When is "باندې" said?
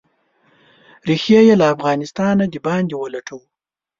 2.65-2.93